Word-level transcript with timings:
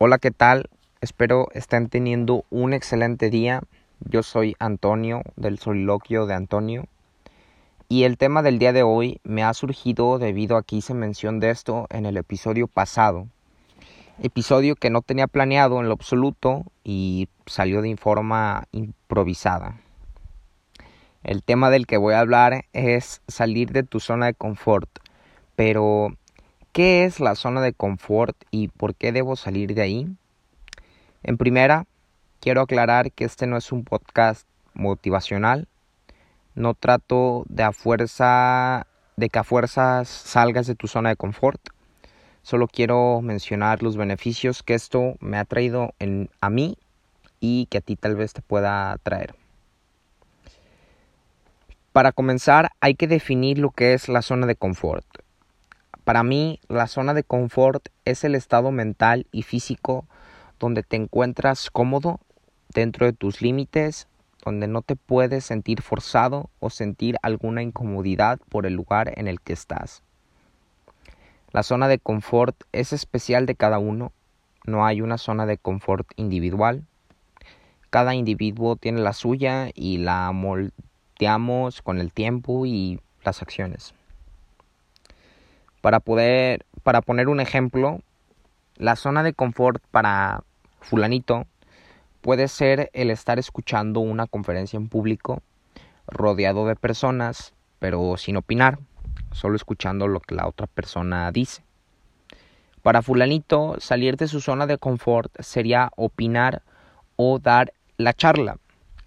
Hola, 0.00 0.18
¿qué 0.18 0.32
tal? 0.32 0.70
Espero 1.00 1.46
estén 1.52 1.88
teniendo 1.88 2.44
un 2.50 2.72
excelente 2.72 3.30
día. 3.30 3.62
Yo 4.00 4.24
soy 4.24 4.56
Antonio 4.58 5.22
del 5.36 5.60
soliloquio 5.60 6.26
de 6.26 6.34
Antonio. 6.34 6.86
Y 7.88 8.02
el 8.02 8.18
tema 8.18 8.42
del 8.42 8.58
día 8.58 8.72
de 8.72 8.82
hoy 8.82 9.20
me 9.22 9.44
ha 9.44 9.54
surgido 9.54 10.18
debido 10.18 10.56
a 10.56 10.64
que 10.64 10.74
hice 10.74 10.94
mención 10.94 11.38
de 11.38 11.50
esto 11.50 11.86
en 11.90 12.06
el 12.06 12.16
episodio 12.16 12.66
pasado. 12.66 13.28
Episodio 14.20 14.74
que 14.74 14.90
no 14.90 15.00
tenía 15.00 15.28
planeado 15.28 15.78
en 15.78 15.86
lo 15.86 15.92
absoluto 15.92 16.64
y 16.82 17.28
salió 17.46 17.80
de 17.80 17.96
forma 17.96 18.64
improvisada. 18.72 19.78
El 21.22 21.44
tema 21.44 21.70
del 21.70 21.86
que 21.86 21.98
voy 21.98 22.14
a 22.14 22.20
hablar 22.20 22.64
es 22.72 23.22
salir 23.28 23.70
de 23.70 23.84
tu 23.84 24.00
zona 24.00 24.26
de 24.26 24.34
confort. 24.34 24.90
Pero, 25.54 26.16
¿qué 26.74 27.04
es 27.04 27.20
la 27.20 27.36
zona 27.36 27.60
de 27.60 27.72
confort 27.72 28.36
y 28.50 28.66
por 28.66 28.96
qué 28.96 29.12
debo 29.12 29.36
salir 29.36 29.74
de 29.74 29.82
ahí? 29.82 30.08
En 31.22 31.38
primera, 31.38 31.86
quiero 32.40 32.62
aclarar 32.62 33.12
que 33.12 33.24
este 33.24 33.46
no 33.46 33.56
es 33.56 33.70
un 33.70 33.84
podcast 33.84 34.44
motivacional. 34.74 35.68
No 36.56 36.74
trato 36.74 37.44
de 37.48 37.62
a 37.62 37.70
fuerza 37.70 38.88
de 39.16 39.28
que 39.28 39.38
a 39.38 39.44
fuerzas 39.44 40.08
salgas 40.08 40.66
de 40.66 40.74
tu 40.74 40.88
zona 40.88 41.10
de 41.10 41.16
confort. 41.16 41.60
Solo 42.42 42.66
quiero 42.66 43.20
mencionar 43.22 43.80
los 43.84 43.96
beneficios 43.96 44.64
que 44.64 44.74
esto 44.74 45.14
me 45.20 45.38
ha 45.38 45.44
traído 45.44 45.94
a 46.40 46.50
mí 46.50 46.76
y 47.38 47.66
que 47.66 47.78
a 47.78 47.82
ti 47.82 47.94
tal 47.94 48.16
vez 48.16 48.32
te 48.32 48.42
pueda 48.42 48.98
traer. 49.04 49.36
Para 51.92 52.10
comenzar, 52.10 52.72
hay 52.80 52.96
que 52.96 53.06
definir 53.06 53.58
lo 53.58 53.70
que 53.70 53.94
es 53.94 54.08
la 54.08 54.22
zona 54.22 54.48
de 54.48 54.56
confort. 54.56 55.06
Para 56.04 56.22
mí, 56.22 56.60
la 56.68 56.86
zona 56.86 57.14
de 57.14 57.24
confort 57.24 57.88
es 58.04 58.24
el 58.24 58.34
estado 58.34 58.70
mental 58.70 59.26
y 59.32 59.42
físico 59.42 60.06
donde 60.60 60.82
te 60.82 60.96
encuentras 60.96 61.70
cómodo 61.70 62.20
dentro 62.74 63.06
de 63.06 63.14
tus 63.14 63.40
límites, 63.40 64.06
donde 64.44 64.68
no 64.68 64.82
te 64.82 64.96
puedes 64.96 65.46
sentir 65.46 65.80
forzado 65.80 66.50
o 66.60 66.68
sentir 66.68 67.16
alguna 67.22 67.62
incomodidad 67.62 68.38
por 68.50 68.66
el 68.66 68.74
lugar 68.74 69.18
en 69.18 69.28
el 69.28 69.40
que 69.40 69.54
estás. 69.54 70.02
La 71.52 71.62
zona 71.62 71.88
de 71.88 71.98
confort 71.98 72.54
es 72.72 72.92
especial 72.92 73.46
de 73.46 73.54
cada 73.54 73.78
uno, 73.78 74.12
no 74.66 74.84
hay 74.84 75.00
una 75.00 75.16
zona 75.16 75.46
de 75.46 75.56
confort 75.56 76.06
individual. 76.16 76.84
Cada 77.88 78.14
individuo 78.14 78.76
tiene 78.76 79.00
la 79.00 79.12
suya 79.12 79.70
y 79.72 79.98
la 79.98 80.30
con 81.82 82.00
el 82.00 82.12
tiempo 82.12 82.66
y 82.66 83.00
las 83.24 83.40
acciones. 83.40 83.94
Para 85.84 86.00
poder, 86.00 86.64
para 86.82 87.02
poner 87.02 87.28
un 87.28 87.40
ejemplo, 87.40 88.00
la 88.78 88.96
zona 88.96 89.22
de 89.22 89.34
confort 89.34 89.84
para 89.90 90.42
fulanito 90.80 91.44
puede 92.22 92.48
ser 92.48 92.88
el 92.94 93.10
estar 93.10 93.38
escuchando 93.38 94.00
una 94.00 94.26
conferencia 94.26 94.78
en 94.78 94.88
público, 94.88 95.42
rodeado 96.06 96.66
de 96.66 96.74
personas, 96.74 97.52
pero 97.80 98.16
sin 98.16 98.38
opinar, 98.38 98.78
solo 99.32 99.56
escuchando 99.56 100.08
lo 100.08 100.20
que 100.20 100.34
la 100.34 100.48
otra 100.48 100.68
persona 100.68 101.30
dice. 101.32 101.62
Para 102.80 103.02
fulanito, 103.02 103.76
salir 103.78 104.16
de 104.16 104.26
su 104.26 104.40
zona 104.40 104.66
de 104.66 104.78
confort 104.78 105.38
sería 105.42 105.90
opinar 105.96 106.62
o 107.16 107.40
dar 107.40 107.74
la 107.98 108.14
charla, 108.14 108.56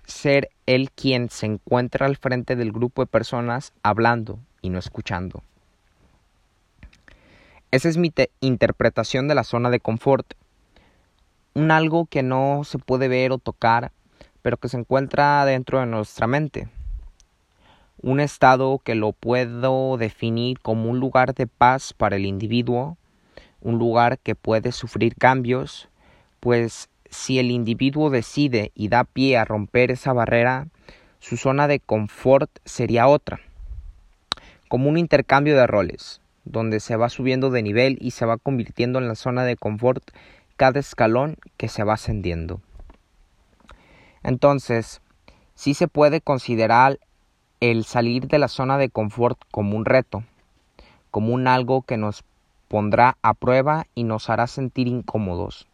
ser 0.06 0.52
él 0.68 0.92
quien 0.92 1.32
se 1.32 1.48
encuentra 1.48 2.06
al 2.06 2.18
frente 2.18 2.56
del 2.56 2.72
grupo 2.72 3.02
de 3.02 3.08
personas 3.08 3.74
hablando 3.82 4.38
y 4.62 4.70
no 4.70 4.78
escuchando. 4.78 5.42
Esa 7.70 7.90
es 7.90 7.98
mi 7.98 8.14
interpretación 8.40 9.28
de 9.28 9.36
la 9.36 9.44
zona 9.44 9.70
de 9.70 9.82
confort. 9.82 10.36
Un 11.54 11.70
algo 11.70 12.06
que 12.06 12.24
no 12.24 12.62
se 12.64 12.80
puede 12.80 13.10
ver 13.10 13.34
o 13.34 13.40
tocar, 13.40 13.92
pero 14.42 14.56
que 14.56 14.70
se 14.70 14.78
encuentra 14.78 15.44
dentro 15.44 15.82
de 15.82 15.86
nuestra 15.86 16.28
mente. 16.28 16.70
Un 18.02 18.22
estado 18.22 18.80
que 18.80 18.96
lo 18.96 19.12
puedo 19.12 19.98
definir 19.98 20.62
como 20.62 20.90
un 20.90 21.02
lugar 21.02 21.36
de 21.36 21.46
paz 21.46 21.92
para 21.92 22.16
el 22.16 22.26
individuo, 22.26 22.96
un 23.60 23.78
lugar 23.78 24.18
que 24.20 24.34
puede 24.34 24.72
sufrir 24.72 25.16
cambios, 25.16 25.90
pues 26.40 26.88
si 27.10 27.38
el 27.38 27.52
individuo 27.52 28.10
decide 28.10 28.72
y 28.76 28.88
da 28.88 29.04
pie 29.04 29.36
a 29.36 29.44
romper 29.44 29.92
esa 29.92 30.14
barrera, 30.14 30.68
su 31.20 31.36
zona 31.36 31.68
de 31.68 31.82
confort 31.82 32.50
sería 32.64 33.10
otra, 33.10 33.42
como 34.70 34.88
un 34.90 34.98
intercambio 34.98 35.58
de 35.58 35.68
roles, 35.68 36.22
donde 36.52 36.80
se 36.80 36.96
va 36.96 37.10
subiendo 37.10 37.50
de 37.50 37.62
nivel 37.62 37.98
y 38.02 38.12
se 38.12 38.26
va 38.26 38.38
convirtiendo 38.38 39.00
en 39.00 39.08
la 39.08 39.16
zona 39.16 39.44
de 39.44 39.56
confort 39.56 40.04
cada 40.56 40.80
escalón 40.80 41.38
que 41.58 41.68
se 41.68 41.84
va 41.84 41.94
ascendiendo. 41.94 42.62
Entonces, 44.24 45.02
sí 45.56 45.74
se 45.74 45.88
puede 45.88 46.22
considerar 46.22 47.00
el 47.60 47.86
salir 47.86 48.28
de 48.28 48.40
la 48.40 48.48
zona 48.48 48.78
de 48.78 48.90
confort 48.90 49.40
como 49.52 49.78
un 49.78 49.86
reto, 49.86 50.24
como 51.12 51.34
un 51.34 51.48
algo 51.48 51.82
que 51.84 51.98
nos 51.98 52.24
pondrá 52.68 53.18
a 53.22 53.34
prueba 53.34 53.88
y 53.96 54.04
nos 54.04 54.30
hará 54.30 54.48
sentir 54.48 54.88
incómodos. 54.88 55.68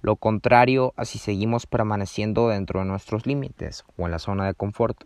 Lo 0.00 0.16
contrario 0.16 0.92
a 0.96 1.04
si 1.04 1.18
seguimos 1.18 1.66
permaneciendo 1.66 2.48
dentro 2.48 2.80
de 2.80 2.86
nuestros 2.86 3.26
límites 3.26 3.84
o 3.96 4.06
en 4.06 4.12
la 4.12 4.18
zona 4.18 4.46
de 4.46 4.54
confort. 4.54 5.04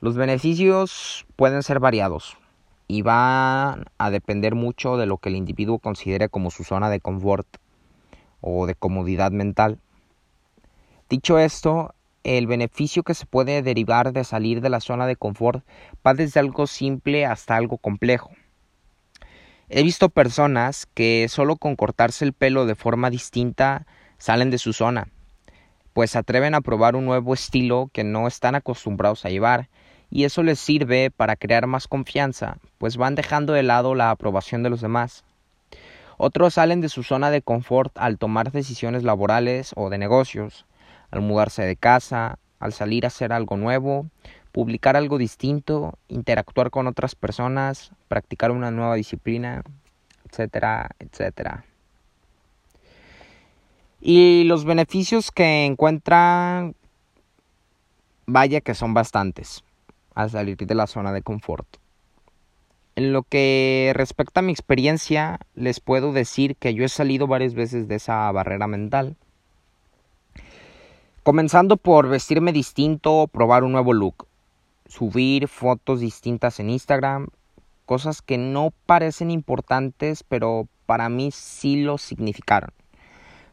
Los 0.00 0.16
beneficios 0.16 1.26
pueden 1.36 1.62
ser 1.62 1.78
variados 1.80 2.36
y 2.90 3.02
van 3.02 3.84
a 3.98 4.10
depender 4.10 4.56
mucho 4.56 4.96
de 4.96 5.06
lo 5.06 5.18
que 5.18 5.28
el 5.28 5.36
individuo 5.36 5.78
considere 5.78 6.28
como 6.28 6.50
su 6.50 6.64
zona 6.64 6.90
de 6.90 6.98
confort 6.98 7.46
o 8.40 8.66
de 8.66 8.74
comodidad 8.74 9.30
mental. 9.30 9.78
Dicho 11.08 11.38
esto, 11.38 11.94
el 12.24 12.48
beneficio 12.48 13.04
que 13.04 13.14
se 13.14 13.26
puede 13.26 13.62
derivar 13.62 14.12
de 14.12 14.24
salir 14.24 14.60
de 14.60 14.70
la 14.70 14.80
zona 14.80 15.06
de 15.06 15.14
confort 15.14 15.64
va 16.04 16.14
desde 16.14 16.40
algo 16.40 16.66
simple 16.66 17.26
hasta 17.26 17.54
algo 17.54 17.78
complejo. 17.78 18.30
He 19.68 19.84
visto 19.84 20.08
personas 20.08 20.86
que 20.86 21.28
solo 21.28 21.54
con 21.54 21.76
cortarse 21.76 22.24
el 22.24 22.32
pelo 22.32 22.66
de 22.66 22.74
forma 22.74 23.08
distinta 23.08 23.86
salen 24.18 24.50
de 24.50 24.58
su 24.58 24.72
zona, 24.72 25.06
pues 25.92 26.10
se 26.10 26.18
atreven 26.18 26.56
a 26.56 26.60
probar 26.60 26.96
un 26.96 27.04
nuevo 27.04 27.34
estilo 27.34 27.88
que 27.92 28.02
no 28.02 28.26
están 28.26 28.56
acostumbrados 28.56 29.24
a 29.24 29.30
llevar, 29.30 29.68
y 30.10 30.24
eso 30.24 30.42
les 30.42 30.58
sirve 30.58 31.10
para 31.10 31.36
crear 31.36 31.66
más 31.66 31.86
confianza, 31.86 32.58
pues 32.78 32.96
van 32.96 33.14
dejando 33.14 33.52
de 33.52 33.62
lado 33.62 33.94
la 33.94 34.10
aprobación 34.10 34.62
de 34.62 34.70
los 34.70 34.80
demás. 34.80 35.24
Otros 36.16 36.54
salen 36.54 36.80
de 36.80 36.88
su 36.88 37.02
zona 37.02 37.30
de 37.30 37.42
confort 37.42 37.96
al 37.96 38.18
tomar 38.18 38.52
decisiones 38.52 39.04
laborales 39.04 39.72
o 39.76 39.88
de 39.88 39.98
negocios, 39.98 40.66
al 41.10 41.22
mudarse 41.22 41.62
de 41.62 41.76
casa, 41.76 42.38
al 42.58 42.72
salir 42.72 43.04
a 43.04 43.08
hacer 43.08 43.32
algo 43.32 43.56
nuevo, 43.56 44.06
publicar 44.52 44.96
algo 44.96 45.16
distinto, 45.16 45.94
interactuar 46.08 46.70
con 46.70 46.88
otras 46.88 47.14
personas, 47.14 47.92
practicar 48.08 48.50
una 48.50 48.70
nueva 48.70 48.96
disciplina, 48.96 49.62
etcétera, 50.28 50.90
etcétera. 50.98 51.64
Y 54.00 54.44
los 54.44 54.64
beneficios 54.64 55.30
que 55.30 55.64
encuentran, 55.64 56.74
vaya 58.26 58.60
que 58.60 58.74
son 58.74 58.92
bastantes 58.92 59.62
al 60.22 60.30
salir 60.30 60.56
de 60.56 60.74
la 60.74 60.86
zona 60.86 61.12
de 61.12 61.22
confort. 61.22 61.66
En 62.96 63.12
lo 63.12 63.22
que 63.22 63.92
respecta 63.94 64.40
a 64.40 64.42
mi 64.42 64.52
experiencia, 64.52 65.40
les 65.54 65.80
puedo 65.80 66.12
decir 66.12 66.56
que 66.56 66.74
yo 66.74 66.84
he 66.84 66.88
salido 66.88 67.26
varias 67.26 67.54
veces 67.54 67.88
de 67.88 67.94
esa 67.96 68.30
barrera 68.32 68.66
mental. 68.66 69.16
Comenzando 71.22 71.76
por 71.76 72.08
vestirme 72.08 72.52
distinto 72.52 73.28
probar 73.28 73.64
un 73.64 73.72
nuevo 73.72 73.92
look 73.92 74.26
subir 74.90 75.46
fotos 75.46 76.00
distintas 76.00 76.58
en 76.60 76.68
Instagram, 76.68 77.28
cosas 77.86 78.22
que 78.22 78.38
no 78.38 78.72
parecen 78.86 79.30
importantes, 79.30 80.24
pero 80.24 80.68
para 80.84 81.08
mí 81.08 81.30
sí 81.30 81.82
lo 81.82 81.96
significaron, 81.96 82.70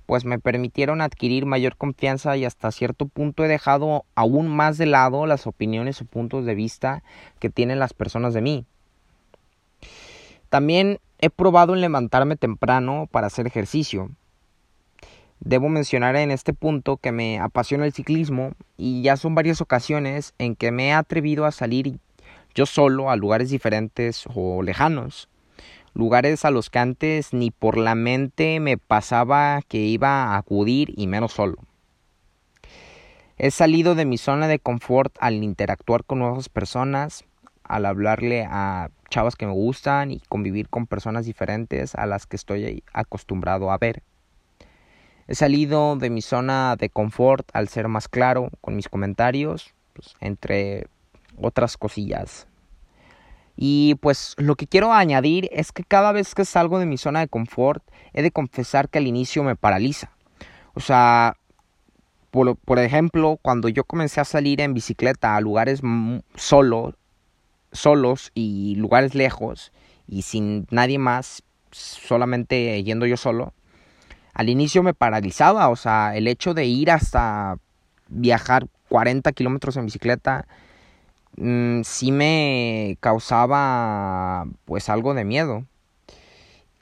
pues 0.08 0.26
me 0.26 0.40
permitieron 0.40 1.02
adquirir 1.02 1.46
mayor 1.46 1.78
confianza 1.78 2.36
y 2.36 2.46
hasta 2.46 2.72
cierto 2.72 3.06
punto 3.08 3.46
he 3.46 3.48
dejado 3.48 4.06
aún 4.16 4.48
más 4.48 4.80
de 4.80 4.88
lado 4.88 5.28
las 5.28 5.46
opiniones 5.46 6.02
o 6.02 6.06
puntos 6.06 6.46
de 6.46 6.56
vista 6.56 7.04
que 7.40 7.52
tienen 7.52 7.78
las 7.78 7.94
personas 7.94 8.34
de 8.34 8.42
mí. 8.42 8.66
También 10.50 11.00
he 11.20 11.30
probado 11.30 11.76
en 11.76 11.82
levantarme 11.82 12.38
temprano 12.38 13.08
para 13.12 13.28
hacer 13.28 13.46
ejercicio, 13.46 14.10
Debo 15.40 15.70
mencionar 15.70 16.16
en 16.16 16.32
este 16.32 16.54
punto 16.54 16.98
que 16.98 17.12
me 17.12 17.40
apasiona 17.40 17.86
el 17.86 17.94
ciclismo 17.94 18.54
y 18.76 19.04
ya 19.04 19.18
son 19.18 19.36
varias 19.36 19.62
ocasiones 19.62 20.34
en 20.40 20.56
que 20.56 20.72
me 20.72 20.88
he 20.88 20.94
atrevido 20.94 21.46
a 21.46 21.52
salir 21.52 22.00
yo 22.56 22.66
solo 22.66 23.12
a 23.12 23.16
lugares 23.16 23.52
diferentes 23.52 24.24
o 24.34 24.64
lejanos, 24.64 25.30
lugares 25.98 26.46
a 26.46 26.52
los 26.52 26.70
que 26.70 26.80
antes 26.80 27.34
ni 27.34 27.52
por 27.52 27.78
la 27.78 27.96
mente 27.96 28.60
me 28.60 28.78
pasaba 28.78 29.62
que 29.68 29.80
iba 29.80 30.26
a 30.26 30.38
acudir 30.38 30.94
y 30.96 31.08
menos 31.08 31.34
solo. 31.34 31.58
He 33.38 33.52
salido 33.52 33.96
de 33.96 34.06
mi 34.06 34.18
zona 34.18 34.48
de 34.48 34.60
confort 34.60 35.16
al 35.20 35.44
interactuar 35.44 36.06
con 36.06 36.20
nuevas 36.20 36.50
personas, 36.50 37.26
al 37.64 37.86
hablarle 37.86 38.46
a 38.50 38.90
chavas 39.10 39.36
que 39.36 39.46
me 39.46 39.52
gustan 39.52 40.12
y 40.12 40.22
convivir 40.30 40.70
con 40.70 40.88
personas 40.88 41.26
diferentes 41.26 41.96
a 41.96 42.06
las 42.06 42.26
que 42.26 42.36
estoy 42.36 42.84
acostumbrado 42.94 43.72
a 43.72 43.78
ver 43.78 44.04
He 45.28 45.36
salido 45.36 45.98
de 45.98 46.10
mi 46.10 46.22
zona 46.22 46.78
de 46.78 46.90
confort 46.90 47.50
al 47.52 47.68
ser 47.68 47.90
más 47.90 48.08
claro 48.08 48.50
con 48.62 48.78
mis 48.78 48.88
comentarios, 48.88 49.74
pues, 49.94 50.16
entre 50.22 50.88
otras 51.38 51.76
cosillas. 51.76 52.48
Y 53.60 53.96
pues 53.96 54.36
lo 54.38 54.56
que 54.56 54.68
quiero 54.68 54.94
añadir 54.94 55.50
es 55.52 55.72
que 55.72 55.84
cada 55.84 56.12
vez 56.12 56.36
que 56.36 56.46
salgo 56.46 56.78
de 56.78 56.86
mi 56.86 56.98
zona 56.98 57.22
de 57.22 57.28
confort, 57.28 57.84
he 58.14 58.22
de 58.22 58.30
confesar 58.30 58.88
que 58.88 59.00
al 59.00 59.08
inicio 59.08 59.44
me 59.44 59.56
paraliza. 59.56 60.12
O 60.76 60.80
sea, 60.80 61.38
por, 62.30 62.78
ejemplo, 62.78 63.40
cuando 63.42 63.68
yo 63.68 63.84
comencé 63.84 64.22
a 64.22 64.26
salir 64.26 64.62
en 64.62 64.76
bicicleta 64.76 65.36
a 65.36 65.42
lugares 65.42 65.82
solo, 66.36 66.96
solos 67.72 68.32
y 68.36 68.76
lugares 68.76 69.16
lejos 69.16 69.72
y 70.08 70.22
sin 70.22 70.68
nadie 70.70 71.00
más, 71.00 71.42
solamente 71.72 72.84
yendo 72.84 73.08
yo 73.08 73.18
solo, 73.18 73.54
al 74.36 74.50
inicio 74.50 74.84
me 74.84 74.94
paralizaba. 74.94 75.70
O 75.70 75.76
sea, 75.76 76.16
el 76.16 76.28
hecho 76.28 76.54
de 76.54 76.66
ir 76.66 76.92
hasta 76.92 77.58
viajar 78.08 78.68
40 78.90 79.32
kilómetros 79.32 79.76
en 79.78 79.86
bicicleta 79.86 80.48
Mm, 81.38 81.82
sí 81.84 82.12
me 82.12 82.98
causaba 83.00 84.46
pues 84.66 84.90
algo 84.90 85.14
de 85.14 85.24
miedo. 85.24 85.66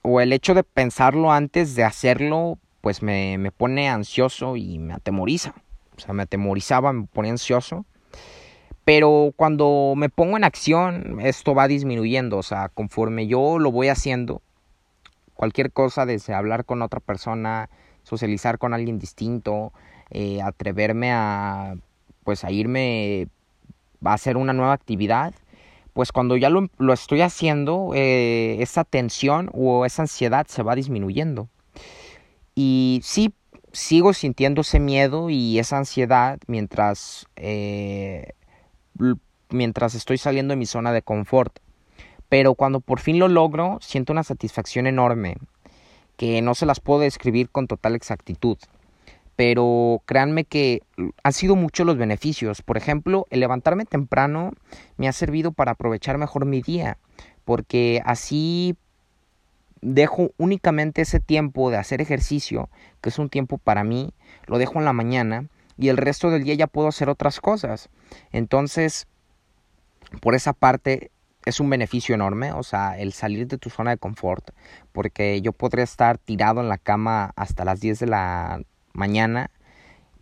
O 0.02 0.22
el 0.22 0.34
hecho 0.34 0.54
de 0.54 0.63
pensarlo 0.63 1.31
antes 1.31 1.75
de 1.75 1.84
hacerlo 1.84 2.57
pues 2.81 3.02
me, 3.02 3.38
me 3.38 3.52
pone 3.52 3.90
ansioso 3.90 4.56
y 4.56 4.78
me 4.80 4.94
atemoriza. 4.94 5.56
O 5.98 6.00
sea, 6.00 6.13
me 6.13 6.24
atemorizaba, 6.24 6.94
me 6.94 7.07
pone 7.07 7.30
ansioso. 7.30 7.86
Pero 8.86 9.34
cuando 9.36 9.94
me 9.98 10.10
pongo 10.10 10.38
en 10.38 10.44
acción, 10.44 11.19
esto 11.22 11.56
va 11.56 11.68
disminuyendo. 11.68 12.38
O 12.38 12.44
sea, 12.44 12.69
conforme 12.69 13.28
yo 13.28 13.58
lo 13.58 13.72
voy 13.72 13.88
haciendo, 13.90 14.42
cualquier 15.34 15.72
cosa, 15.72 16.06
desde 16.06 16.34
hablar 16.34 16.66
con 16.66 16.81
otra 16.81 17.00
persona, 17.00 17.69
socializar 18.04 18.58
con 18.60 18.74
alguien 18.74 19.00
distinto, 19.00 19.74
eh, 20.12 20.42
atreverme 20.42 21.12
a 21.12 21.75
pues 22.24 22.44
a 22.44 22.51
irme 22.51 23.28
va 24.06 24.13
a 24.13 24.18
ser 24.18 24.38
una 24.38 24.54
nueva 24.54 24.74
actividad, 24.74 25.34
pues 25.94 26.12
cuando 26.12 26.36
ya 26.38 26.50
lo, 26.50 26.94
estoy 26.94 27.22
haciendo, 27.22 27.92
eh, 27.94 28.57
esa 28.60 28.84
tensión 28.84 29.50
o 29.54 29.86
esa 29.86 30.04
ansiedad 30.04 30.46
se 30.48 30.62
va 30.62 30.75
disminuyendo. 30.75 31.48
Y 32.54 33.02
sí, 33.04 33.34
sigo 33.72 34.13
sintiendo 34.13 34.62
ese 34.62 34.80
miedo 34.80 35.30
y 35.30 35.60
esa 35.60 35.78
ansiedad 35.78 36.40
mientras, 36.48 37.28
eh, 37.36 38.34
mientras 39.50 39.96
estoy 39.96 40.18
saliendo 40.18 40.51
de 40.54 40.58
mi 40.58 40.66
zona 40.66 40.92
de 40.92 41.01
confort. 41.01 41.60
Pero 42.30 42.56
cuando 42.56 42.81
por 42.81 43.00
fin 43.00 43.19
lo 43.19 43.28
logro, 43.28 43.78
siento 43.81 44.12
una 44.12 44.24
satisfacción 44.24 44.88
enorme 44.88 45.38
que 46.18 46.42
no 46.42 46.56
se 46.56 46.66
las 46.66 46.80
puedo 46.80 47.01
describir 47.01 47.50
con 47.50 47.68
total 47.68 47.96
exactitud 47.96 48.58
pero 49.36 50.02
créanme 50.06 50.46
que 50.46 50.82
han 51.24 51.34
sido 51.34 51.56
muchos 51.56 51.86
los 51.86 51.98
beneficios. 51.98 52.62
Por 52.62 52.78
ejemplo, 52.78 53.26
el 53.30 53.42
levantarme 53.42 53.86
temprano 53.86 54.52
me 54.98 55.08
ha 55.08 55.14
servido 55.14 55.52
para 55.52 55.72
aprovechar 55.72 56.18
mejor 56.18 56.46
mi 56.46 56.62
día, 56.62 56.98
porque 57.44 58.02
así 58.06 58.78
dejo 59.82 60.32
únicamente 60.38 61.02
ese 61.02 61.20
tiempo 61.20 61.70
de 61.70 61.78
hacer 61.78 62.02
ejercicio, 62.02 62.70
que 63.02 63.10
es 63.10 63.20
un 63.20 63.30
tiempo 63.30 63.58
para 63.58 63.84
mí, 63.84 64.14
lo 64.48 64.58
dejo 64.58 64.80
en 64.80 64.86
la 64.86 64.94
mañana 64.94 65.48
y 65.78 65.90
el 65.90 65.98
resto 65.98 66.32
del 66.32 66.44
día 66.44 66.56
ya 66.56 66.68
puedo 66.68 66.88
hacer 66.88 67.10
otras 67.10 67.40
cosas. 67.40 67.90
Entonces, 68.32 69.08
por 70.22 70.34
esa 70.34 70.54
parte 70.54 71.12
es 71.46 71.60
un 71.60 71.70
beneficio 71.70 72.16
enorme, 72.16 72.54
o 72.54 72.64
sea, 72.64 72.98
el 72.98 73.14
salir 73.14 73.48
de 73.48 73.58
tu 73.58 73.70
zona 73.70 73.92
de 73.92 73.98
confort, 73.98 74.50
porque 74.92 75.42
yo 75.42 75.52
podría 75.52 75.84
estar 75.84 76.18
tirado 76.18 76.62
en 76.62 76.70
la 76.70 76.78
cama 76.78 77.34
hasta 77.36 77.66
las 77.66 77.80
10 77.82 78.00
de 78.00 78.08
la 78.08 78.62
mañana, 78.95 79.51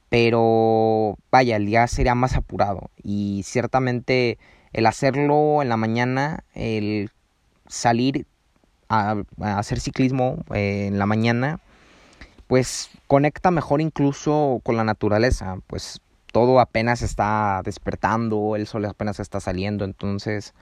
pero 0.10 1.18
vaya, 1.32 1.56
el 1.56 1.66
día 1.66 1.88
sería 1.88 2.16
más 2.16 2.36
apurado 2.36 2.92
y 3.02 3.42
ciertamente 3.46 4.38
el 4.74 4.86
hacerlo 4.86 5.62
en 5.62 5.70
la 5.70 5.78
mañana, 5.78 6.44
el 6.54 7.10
salir 7.68 8.28
a, 8.90 9.16
hacer 9.40 9.80
ciclismo 9.80 10.44
eh, 10.54 10.88
en 10.88 11.00
la 11.00 11.06
mañana, 11.06 11.60
pues 12.48 12.90
conecta 13.08 13.52
mejor 13.52 13.82
incluso 13.82 14.60
con 14.64 14.78
la 14.78 14.84
naturaleza, 14.84 15.58
pues 15.68 16.02
todo 16.32 16.60
apenas 16.60 17.02
está 17.02 17.62
despertando, 17.64 18.56
el 18.56 18.68
sol 18.68 18.86
apenas 18.86 19.20
está 19.20 19.40
saliendo, 19.40 19.86
entonces 19.86 20.54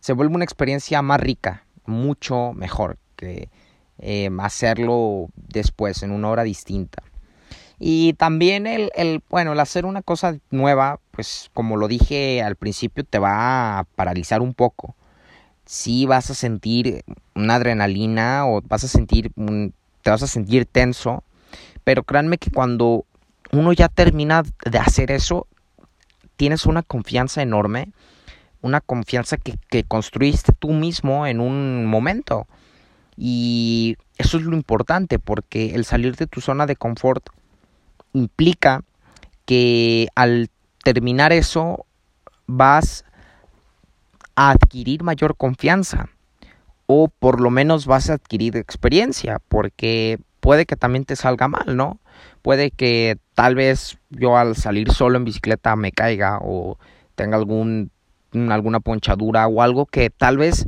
se 0.00 0.12
vuelve 0.12 0.34
una 0.34 0.44
experiencia 0.44 1.02
más 1.02 1.20
rica, 1.20 1.64
mucho 1.86 2.52
mejor 2.52 2.98
que 3.16 3.48
eh, 3.98 4.30
hacerlo 4.40 5.28
después, 5.34 6.02
en 6.02 6.10
una 6.10 6.28
hora 6.28 6.42
distinta. 6.42 7.02
Y 7.86 8.14
también 8.14 8.66
el, 8.66 8.90
el, 8.94 9.22
bueno, 9.28 9.52
el 9.52 9.60
hacer 9.60 9.84
una 9.84 10.00
cosa 10.00 10.38
nueva, 10.50 11.00
pues 11.10 11.50
como 11.52 11.76
lo 11.76 11.86
dije 11.86 12.42
al 12.42 12.56
principio, 12.56 13.04
te 13.04 13.18
va 13.18 13.78
a 13.78 13.84
paralizar 13.84 14.40
un 14.40 14.54
poco. 14.54 14.94
Sí 15.66 16.06
vas 16.06 16.30
a 16.30 16.34
sentir 16.34 17.04
una 17.34 17.56
adrenalina 17.56 18.46
o 18.46 18.62
vas 18.62 18.84
a 18.84 18.88
sentir, 18.88 19.32
te 20.00 20.10
vas 20.10 20.22
a 20.22 20.26
sentir 20.26 20.64
tenso, 20.64 21.24
pero 21.84 22.04
créanme 22.04 22.38
que 22.38 22.50
cuando 22.50 23.04
uno 23.52 23.74
ya 23.74 23.90
termina 23.90 24.44
de 24.64 24.78
hacer 24.78 25.10
eso, 25.10 25.46
tienes 26.36 26.64
una 26.64 26.82
confianza 26.82 27.42
enorme, 27.42 27.92
una 28.62 28.80
confianza 28.80 29.36
que, 29.36 29.58
que 29.68 29.84
construiste 29.84 30.52
tú 30.58 30.72
mismo 30.72 31.26
en 31.26 31.38
un 31.38 31.84
momento. 31.84 32.46
Y 33.18 33.98
eso 34.16 34.38
es 34.38 34.44
lo 34.44 34.56
importante, 34.56 35.18
porque 35.18 35.74
el 35.74 35.84
salir 35.84 36.16
de 36.16 36.26
tu 36.26 36.40
zona 36.40 36.64
de 36.64 36.76
confort 36.76 37.28
implica 38.14 38.82
que 39.44 40.08
al 40.14 40.48
terminar 40.82 41.32
eso 41.32 41.84
vas 42.46 43.04
a 44.36 44.50
adquirir 44.50 45.02
mayor 45.02 45.36
confianza 45.36 46.08
o 46.86 47.08
por 47.08 47.40
lo 47.40 47.50
menos 47.50 47.86
vas 47.86 48.08
a 48.08 48.14
adquirir 48.14 48.56
experiencia 48.56 49.40
porque 49.48 50.18
puede 50.40 50.66
que 50.66 50.76
también 50.76 51.04
te 51.04 51.16
salga 51.16 51.48
mal, 51.48 51.76
¿no? 51.76 51.98
Puede 52.42 52.70
que 52.70 53.16
tal 53.34 53.54
vez 53.54 53.98
yo 54.10 54.36
al 54.36 54.56
salir 54.56 54.92
solo 54.92 55.16
en 55.16 55.24
bicicleta 55.24 55.76
me 55.76 55.92
caiga 55.92 56.38
o 56.40 56.78
tenga 57.14 57.36
algún 57.36 57.90
alguna 58.32 58.80
ponchadura 58.80 59.46
o 59.46 59.62
algo 59.62 59.86
que 59.86 60.10
tal 60.10 60.38
vez 60.38 60.66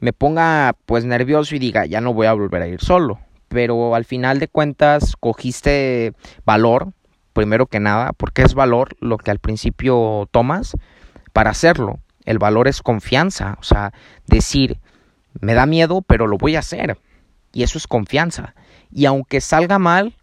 me 0.00 0.12
ponga 0.12 0.74
pues 0.86 1.04
nervioso 1.04 1.54
y 1.56 1.58
diga, 1.58 1.86
ya 1.86 2.00
no 2.00 2.12
voy 2.12 2.26
a 2.26 2.32
volver 2.32 2.62
a 2.62 2.68
ir 2.68 2.80
solo 2.80 3.18
pero 3.50 3.96
al 3.96 4.04
final 4.04 4.38
de 4.38 4.46
cuentas 4.46 5.16
cogiste 5.18 6.12
valor, 6.44 6.92
primero 7.32 7.66
que 7.66 7.80
nada, 7.80 8.12
porque 8.12 8.42
es 8.42 8.54
valor 8.54 8.96
lo 9.00 9.18
que 9.18 9.32
al 9.32 9.40
principio 9.40 10.28
tomas 10.30 10.76
para 11.32 11.50
hacerlo. 11.50 11.98
El 12.24 12.38
valor 12.38 12.68
es 12.68 12.80
confianza, 12.80 13.56
o 13.58 13.64
sea, 13.64 13.92
decir, 14.28 14.78
me 15.40 15.54
da 15.54 15.66
miedo, 15.66 16.00
pero 16.00 16.28
lo 16.28 16.38
voy 16.38 16.54
a 16.54 16.60
hacer. 16.60 16.96
Y 17.52 17.64
eso 17.64 17.76
es 17.76 17.88
confianza. 17.88 18.54
Y 18.92 19.06
aunque 19.06 19.40
salga 19.40 19.80
mal, 19.80 20.14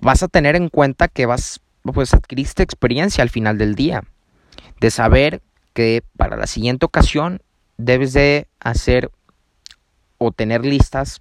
vas 0.00 0.22
a 0.22 0.28
tener 0.28 0.56
en 0.56 0.70
cuenta 0.70 1.08
que 1.08 1.26
vas, 1.26 1.60
pues 1.82 2.14
adquiriste 2.14 2.62
experiencia 2.62 3.20
al 3.20 3.28
final 3.28 3.58
del 3.58 3.74
día. 3.74 4.02
De 4.80 4.90
saber 4.90 5.42
que 5.74 6.02
para 6.16 6.38
la 6.38 6.46
siguiente 6.46 6.86
ocasión 6.86 7.42
debes 7.76 8.14
de 8.14 8.48
hacer 8.60 9.10
o 10.16 10.32
tener 10.32 10.64
listas 10.64 11.20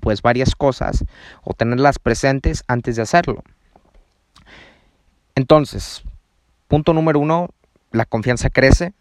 pues 0.00 0.22
varias 0.22 0.54
cosas 0.54 1.04
o 1.42 1.52
tenerlas 1.52 1.98
presentes 1.98 2.64
antes 2.68 2.96
de 2.96 3.02
hacerlo. 3.02 3.42
Entonces, 5.34 6.02
punto 6.68 6.94
número 6.94 7.20
uno, 7.20 7.50
la 7.92 8.06
confianza 8.06 8.50
crece. 8.50 8.94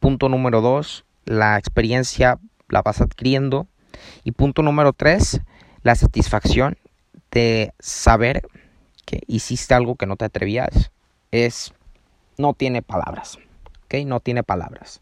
Punto 0.00 0.28
número 0.28 0.60
dos, 0.60 1.04
la 1.24 1.58
experiencia 1.58 2.38
la 2.68 2.82
vas 2.82 3.00
adquiriendo. 3.00 3.66
Y 4.24 4.32
punto 4.32 4.62
número 4.62 4.92
tres, 4.92 5.40
la 5.82 5.94
satisfacción 5.94 6.78
de 7.30 7.72
saber 7.78 8.48
que 9.04 9.20
hiciste 9.26 9.74
algo 9.74 9.96
que 9.96 10.06
no 10.06 10.16
te 10.16 10.24
atrevías. 10.24 10.90
Es, 11.30 11.72
no 12.38 12.54
tiene 12.54 12.82
palabras. 12.82 13.38
¿Ok? 13.84 14.06
No 14.06 14.20
tiene 14.20 14.42
palabras. 14.42 15.00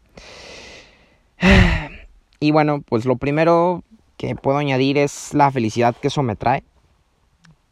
Y 2.43 2.49
bueno, 2.49 2.81
pues 2.81 3.05
lo 3.05 3.17
primero 3.17 3.83
que 4.21 4.35
puedo 4.35 4.59
añadir 4.59 4.99
es 4.99 5.33
la 5.33 5.49
felicidad 5.49 5.95
que 5.95 6.09
eso 6.09 6.21
me 6.21 6.35
trae. 6.35 6.63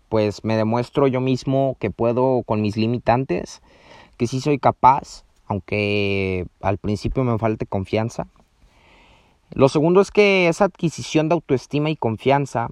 Pues 0.09 0.43
me 0.43 0.57
demuestro 0.57 1.05
yo 1.05 1.21
mismo 1.21 1.77
que 1.79 1.91
puedo 1.91 2.41
con 2.41 2.59
mis 2.59 2.75
limitantes, 2.75 3.61
que 4.17 4.25
sí 4.25 4.41
soy 4.41 4.57
capaz, 4.57 5.25
aunque 5.45 6.47
al 6.59 6.79
principio 6.79 7.23
me 7.23 7.37
falte 7.37 7.67
confianza. 7.67 8.25
Lo 9.51 9.69
segundo 9.69 10.01
es 10.01 10.09
que 10.09 10.47
esa 10.47 10.65
adquisición 10.65 11.29
de 11.29 11.35
autoestima 11.35 11.91
y 11.91 11.95
confianza, 11.95 12.69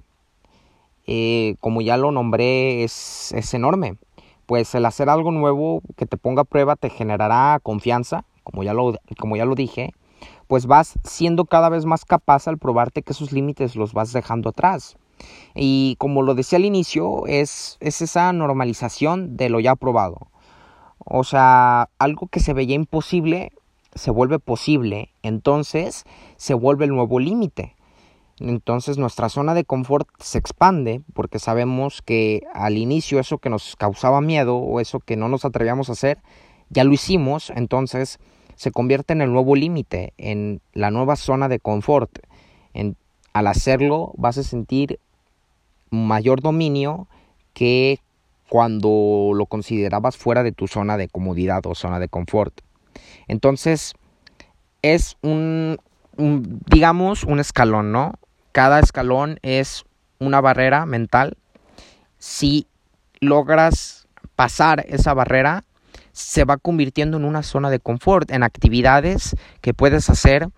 eh, 1.06 1.54
como 1.60 1.80
ya 1.80 1.96
lo 1.96 2.10
nombré, 2.10 2.82
es, 2.82 3.30
es 3.32 3.54
enorme. 3.54 3.94
Pues 4.46 4.74
el 4.74 4.86
hacer 4.86 5.08
algo 5.08 5.30
nuevo 5.30 5.82
que 5.96 6.04
te 6.04 6.16
ponga 6.16 6.42
a 6.42 6.44
prueba 6.44 6.74
te 6.74 6.90
generará 6.90 7.60
confianza, 7.62 8.24
como 8.42 8.64
ya 8.64 8.74
lo, 8.74 8.98
como 9.20 9.36
ya 9.36 9.44
lo 9.44 9.54
dije, 9.54 9.92
pues 10.48 10.66
vas 10.66 10.98
siendo 11.04 11.44
cada 11.44 11.68
vez 11.68 11.84
más 11.84 12.04
capaz 12.04 12.48
al 12.48 12.58
probarte 12.58 13.02
que 13.02 13.12
esos 13.12 13.32
límites 13.32 13.76
los 13.76 13.92
vas 13.92 14.12
dejando 14.12 14.48
atrás. 14.48 14.96
Y 15.54 15.96
como 15.98 16.22
lo 16.22 16.34
decía 16.34 16.56
al 16.56 16.64
inicio, 16.64 17.26
es, 17.26 17.76
es 17.80 18.02
esa 18.02 18.32
normalización 18.32 19.36
de 19.36 19.48
lo 19.48 19.60
ya 19.60 19.76
probado. 19.76 20.28
O 20.98 21.22
sea, 21.22 21.90
algo 21.98 22.26
que 22.28 22.40
se 22.40 22.52
veía 22.52 22.74
imposible 22.74 23.52
se 23.94 24.10
vuelve 24.10 24.38
posible, 24.38 25.10
entonces 25.22 26.04
se 26.36 26.54
vuelve 26.54 26.84
el 26.84 26.92
nuevo 26.92 27.18
límite. 27.18 27.74
Entonces 28.40 28.98
nuestra 28.98 29.28
zona 29.28 29.52
de 29.54 29.64
confort 29.64 30.08
se 30.20 30.38
expande 30.38 31.02
porque 31.12 31.40
sabemos 31.40 32.02
que 32.02 32.42
al 32.54 32.76
inicio 32.76 33.18
eso 33.18 33.38
que 33.38 33.50
nos 33.50 33.74
causaba 33.74 34.20
miedo 34.20 34.56
o 34.56 34.78
eso 34.78 35.00
que 35.00 35.16
no 35.16 35.28
nos 35.28 35.44
atrevíamos 35.44 35.88
a 35.88 35.92
hacer, 35.92 36.18
ya 36.70 36.84
lo 36.84 36.92
hicimos, 36.92 37.50
entonces 37.50 38.20
se 38.58 38.70
convierte 38.70 39.14
en 39.14 39.22
el 39.22 39.32
nuevo 39.32 39.56
límite, 39.56 40.12
en 40.18 40.60
la 40.74 40.90
nueva 40.90 41.16
zona 41.16 41.48
de 41.48 41.60
confort. 41.60 42.18
Al 43.32 43.46
hacerlo 43.46 44.12
vas 44.16 44.36
a 44.36 44.42
sentir 44.42 44.98
mayor 45.90 46.42
dominio 46.42 47.06
que 47.54 48.00
cuando 48.48 49.30
lo 49.34 49.46
considerabas 49.46 50.16
fuera 50.16 50.42
de 50.42 50.52
tu 50.52 50.68
zona 50.68 50.96
de 50.96 51.08
comodidad 51.08 51.64
o 51.66 51.74
zona 51.74 51.98
de 51.98 52.08
confort. 52.08 52.60
Entonces, 53.28 53.94
es 54.82 55.16
un 55.22 55.78
digamos, 56.16 57.22
un 57.22 57.38
escalón, 57.38 57.92
¿no? 57.92 58.14
cada 58.58 58.80
escalón 58.80 59.38
es 59.42 59.84
una 60.18 60.40
barrera 60.40 60.84
mental. 60.84 61.36
Si 62.18 62.66
logras 63.20 64.08
pasar 64.34 64.84
esa 64.88 65.14
barrera, 65.14 65.62
se 66.18 66.44
va 66.44 66.56
convirtiendo 66.56 67.16
en 67.16 67.24
una 67.24 67.44
zona 67.44 67.70
de 67.70 67.78
confort, 67.78 68.32
en 68.32 68.42
actividades 68.42 69.36
que 69.60 69.72
puedes 69.72 70.10
hacer 70.10 70.48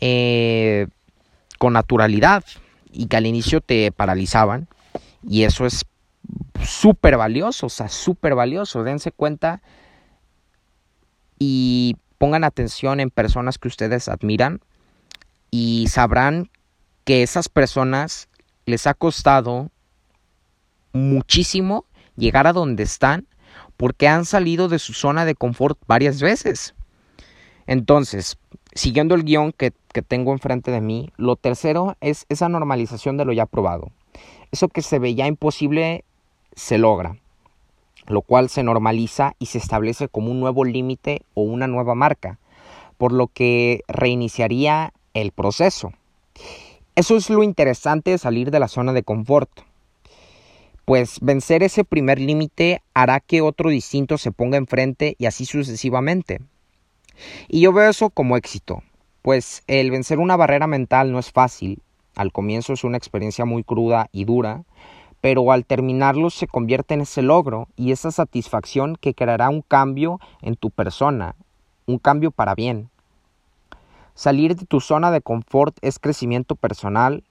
eh, 0.00 0.86
con 1.58 1.74
naturalidad 1.74 2.42
y 2.90 3.08
que 3.08 3.18
al 3.18 3.26
inicio 3.26 3.60
te 3.60 3.92
paralizaban. 3.92 4.68
Y 5.22 5.42
eso 5.42 5.66
es 5.66 5.84
súper 6.64 7.18
valioso, 7.18 7.66
o 7.66 7.68
sea, 7.68 7.90
súper 7.90 8.34
valioso. 8.34 8.84
Dense 8.84 9.12
cuenta 9.12 9.60
y 11.38 11.98
pongan 12.16 12.44
atención 12.44 12.98
en 12.98 13.10
personas 13.10 13.58
que 13.58 13.68
ustedes 13.68 14.08
admiran 14.08 14.60
y 15.50 15.88
sabrán 15.88 16.48
que 17.04 17.22
esas 17.22 17.50
personas 17.50 18.30
les 18.64 18.86
ha 18.86 18.94
costado 18.94 19.70
muchísimo 20.94 21.84
llegar 22.16 22.46
a 22.46 22.54
donde 22.54 22.84
están 22.84 23.26
porque 23.76 24.08
han 24.08 24.24
salido 24.24 24.68
de 24.68 24.78
su 24.78 24.92
zona 24.92 25.24
de 25.24 25.34
confort 25.34 25.78
varias 25.86 26.20
veces. 26.20 26.74
Entonces, 27.66 28.38
siguiendo 28.74 29.14
el 29.14 29.24
guion 29.24 29.52
que, 29.52 29.72
que, 29.92 30.02
tengo 30.02 30.32
enfrente 30.32 30.70
de 30.70 30.80
mí, 30.80 31.10
lo 31.16 31.36
tercero 31.36 31.96
es 32.00 32.26
esa 32.28 32.48
normalización 32.48 33.16
de 33.16 33.24
lo 33.24 33.32
ya 33.32 33.46
probado. 33.46 33.90
Eso 34.50 34.68
que 34.68 34.82
se 34.82 34.98
veía 34.98 35.26
imposible 35.26 36.04
se 36.54 36.78
logra, 36.78 37.16
lo 38.06 38.22
cual 38.22 38.48
se 38.48 38.62
normaliza 38.62 39.34
y 39.38 39.46
se 39.46 39.58
establece 39.58 40.08
como 40.08 40.30
un 40.30 40.40
nuevo 40.40 40.64
límite 40.64 41.22
o 41.34 41.42
una 41.42 41.66
nueva 41.66 41.94
marca, 41.94 42.38
por 42.98 43.12
lo 43.12 43.28
que 43.28 43.82
reiniciaría 43.88 44.92
el 45.14 45.32
proceso. 45.32 45.92
Eso 46.94 47.16
es 47.16 47.30
lo 47.30 47.42
interesante 47.42 48.10
de 48.10 48.18
salir 48.18 48.50
de 48.50 48.60
la 48.60 48.68
zona 48.68 48.92
de 48.92 49.02
confort. 49.02 49.50
Pues 50.84 51.18
vencer 51.20 51.62
ese 51.62 51.84
primer 51.84 52.20
límite 52.20 52.82
hará 52.92 53.20
que 53.20 53.40
otro 53.40 53.70
distinto 53.70 54.18
se 54.18 54.32
ponga 54.32 54.58
enfrente 54.58 55.14
y 55.18 55.26
así 55.26 55.46
sucesivamente. 55.46 56.40
Y 57.48 57.60
yo 57.60 57.72
veo 57.72 57.88
eso 57.90 58.10
como 58.10 58.36
éxito, 58.36 58.82
pues 59.22 59.62
el 59.68 59.90
vencer 59.90 60.18
una 60.18 60.36
barrera 60.36 60.66
mental 60.66 61.12
no 61.12 61.18
es 61.18 61.30
fácil. 61.30 61.82
Al 62.16 62.32
comienzo 62.32 62.72
es 62.72 62.84
una 62.84 62.96
experiencia 62.96 63.44
muy 63.44 63.62
cruda 63.62 64.08
y 64.12 64.24
dura, 64.24 64.64
pero 65.20 65.52
al 65.52 65.64
terminarlo 65.64 66.30
se 66.30 66.48
convierte 66.48 66.94
en 66.94 67.02
ese 67.02 67.22
logro 67.22 67.68
y 67.76 67.92
esa 67.92 68.10
satisfacción 68.10 68.96
que 68.96 69.14
creará 69.14 69.48
un 69.48 69.62
cambio 69.62 70.18
en 70.42 70.56
tu 70.56 70.70
persona, 70.70 71.36
un 71.86 71.98
cambio 71.98 72.32
para 72.32 72.56
bien. 72.56 72.90
Salir 74.14 74.56
de 74.56 74.66
tu 74.66 74.80
zona 74.80 75.10
de 75.12 75.20
confort 75.20 75.76
es 75.80 76.00
crecimiento 76.00 76.56
personal, 76.56 77.22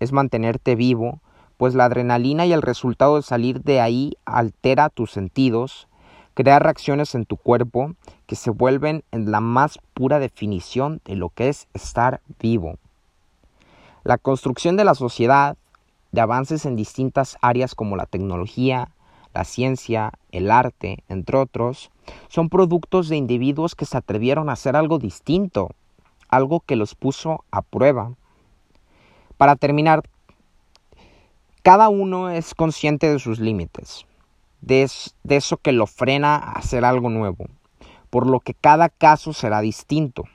es 0.00 0.12
mantenerte 0.12 0.74
vivo, 0.74 1.20
pues 1.56 1.74
la 1.74 1.86
adrenalina 1.86 2.46
y 2.46 2.52
el 2.52 2.62
resultado 2.62 3.16
de 3.16 3.22
salir 3.22 3.62
de 3.62 3.80
ahí 3.80 4.12
altera 4.24 4.88
tus 4.88 5.12
sentidos, 5.12 5.88
crea 6.34 6.58
reacciones 6.58 7.14
en 7.14 7.24
tu 7.24 7.36
cuerpo 7.36 7.94
que 8.26 8.36
se 8.36 8.50
vuelven 8.50 9.04
en 9.10 9.30
la 9.30 9.40
más 9.40 9.78
pura 9.94 10.18
definición 10.18 11.00
de 11.04 11.16
lo 11.16 11.30
que 11.30 11.48
es 11.48 11.66
estar 11.72 12.20
vivo. 12.40 12.76
La 14.04 14.18
construcción 14.18 14.76
de 14.76 14.84
la 14.84 14.94
sociedad, 14.94 15.56
de 16.12 16.20
avances 16.20 16.66
en 16.66 16.76
distintas 16.76 17.38
áreas 17.40 17.74
como 17.74 17.96
la 17.96 18.06
tecnología, 18.06 18.90
la 19.34 19.44
ciencia, 19.44 20.12
el 20.30 20.50
arte, 20.50 21.04
entre 21.08 21.36
otros, 21.36 21.90
son 22.28 22.48
productos 22.48 23.08
de 23.08 23.16
individuos 23.16 23.74
que 23.74 23.84
se 23.84 23.96
atrevieron 23.96 24.48
a 24.48 24.52
hacer 24.52 24.76
algo 24.76 24.98
distinto, 24.98 25.70
algo 26.28 26.60
que 26.60 26.76
los 26.76 26.94
puso 26.94 27.44
a 27.50 27.62
prueba. 27.62 28.12
Para 29.36 29.56
terminar, 29.56 30.02
cada 31.66 31.88
uno 31.88 32.30
es 32.30 32.54
consciente 32.54 33.10
de 33.10 33.18
sus 33.18 33.40
límites, 33.40 34.06
de, 34.60 34.88
eso 35.28 35.56
que 35.56 35.72
lo 35.72 35.88
frena 35.88 36.36
a 36.36 36.52
hacer 36.52 36.84
algo 36.84 37.10
nuevo, 37.10 37.46
por 38.08 38.28
lo 38.30 38.38
que 38.38 38.54
cada 38.54 38.88
caso 38.88 39.32
será 39.32 39.62
distinto. 39.62 40.26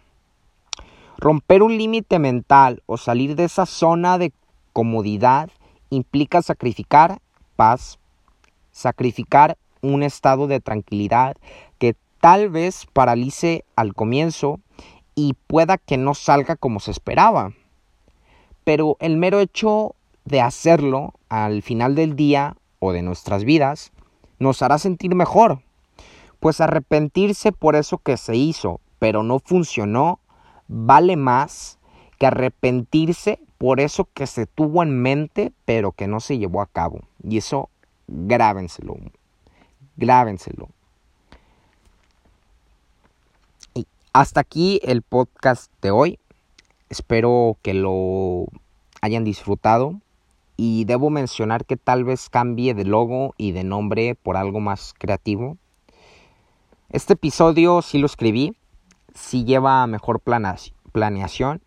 Romper 1.18 1.64
un 1.64 1.78
límite 1.78 2.20
mental 2.20 2.84
o 2.86 2.98
salir 2.98 3.38
de 3.38 3.46
esa 3.46 3.66
zona 3.66 4.18
de 4.18 4.34
comodidad 4.74 5.50
implica 5.90 6.42
sacrificar 6.42 7.22
paz, 7.56 7.98
sacrificar 8.74 9.58
un 9.82 10.04
estado 10.04 10.48
de 10.48 10.60
tranquilidad 10.60 11.38
que 11.78 11.96
tal 12.20 12.50
vez 12.50 12.88
paralice 12.92 13.64
al 13.78 13.94
comienzo 13.94 14.60
y 15.16 15.36
pueda 15.48 15.78
que 15.78 15.96
no 15.96 16.14
salga 16.14 16.58
como 16.58 16.82
se 16.82 16.92
esperaba. 16.92 17.54
Pero 18.66 18.98
el 19.00 19.16
mero 19.16 19.40
hecho 19.40 19.96
de 20.26 20.42
hacerlo 20.42 21.14
al 21.30 21.62
final 21.62 21.96
del 21.96 22.16
día 22.16 22.56
o 22.80 22.92
de 22.92 23.02
nuestras 23.02 23.44
vidas 23.44 23.92
nos 24.40 24.62
hará 24.62 24.78
sentir 24.78 25.14
mejor, 25.16 25.62
pues 26.40 26.62
arrepentirse 26.62 27.52
por 27.52 27.76
eso 27.76 28.00
que 28.00 28.18
se 28.18 28.36
hizo, 28.36 28.82
pero 28.98 29.24
no 29.24 29.40
funcionó, 29.40 30.20
vale 30.68 31.16
más 31.16 31.78
que 32.18 32.26
arrepentirse 32.26 33.40
por 33.58 33.80
eso 33.80 34.08
que 34.16 34.26
se 34.26 34.48
tuvo 34.48 34.82
en 34.82 35.02
mente, 35.02 35.52
pero 35.66 35.92
que 35.92 36.08
no 36.08 36.20
se 36.20 36.40
llevó 36.40 36.62
a 36.62 36.66
cabo. 36.66 37.02
Y 37.24 37.38
eso 37.38 37.70
grábenselo, 38.08 38.98
grábenselo. 39.98 40.70
Y 43.76 43.86
hasta 44.14 44.40
aquí 44.40 44.80
el 44.84 45.04
podcast 45.04 45.72
de 45.82 45.92
hoy. 45.92 46.20
Espero 46.90 47.58
que 47.62 47.76
lo 47.76 48.48
hayan 49.02 49.24
disfrutado. 49.24 50.02
Y 50.58 50.86
debo 50.86 51.10
mencionar 51.10 51.66
que 51.66 51.78
tal 51.78 52.04
vez 52.04 52.30
cambie 52.30 52.74
de 52.74 52.86
logo 52.86 53.34
y 53.38 53.52
de 53.52 53.64
nombre 53.64 54.16
por 54.16 54.38
algo 54.38 54.60
más 54.60 54.94
creativo. 54.98 55.58
Este 56.90 57.14
episodio 57.14 57.82
sí 57.82 57.98
lo 57.98 58.06
escribí, 58.06 58.56
sí 59.16 59.46
lleva 59.46 59.88
mejor 59.88 60.22
planeación, 60.22 61.62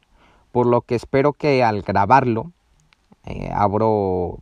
por 0.53 0.67
lo 0.67 0.83
que 0.83 0.95
espero 0.95 1.33
que 1.33 1.65
al 1.65 1.83
grabarlo, 1.83 2.53
eh, 3.25 3.51
abro 3.53 4.41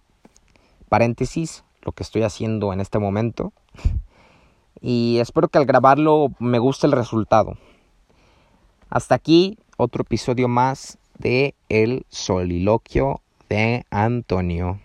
paréntesis, 0.88 1.64
lo 1.82 1.92
que 1.92 2.02
estoy 2.02 2.22
haciendo 2.22 2.72
en 2.72 2.80
este 2.80 2.98
momento, 2.98 3.52
y 4.80 5.18
espero 5.20 5.48
que 5.48 5.58
al 5.58 5.66
grabarlo 5.66 6.28
me 6.38 6.58
guste 6.58 6.86
el 6.86 6.92
resultado. 6.92 7.56
Hasta 8.90 9.14
aquí 9.14 9.56
otro 9.78 10.02
episodio 10.02 10.48
más 10.48 10.98
de 11.18 11.54
El 11.70 12.04
soliloquio 12.10 13.21
de 13.52 13.84
Antonio. 13.90 14.80